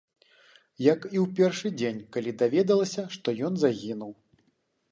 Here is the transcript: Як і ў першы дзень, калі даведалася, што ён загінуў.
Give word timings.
Як 0.83 0.99
і 1.15 1.17
ў 1.23 1.25
першы 1.41 1.71
дзень, 1.79 1.99
калі 2.17 2.31
даведалася, 2.43 3.07
што 3.17 3.35
ён 3.49 3.53
загінуў. 3.65 4.13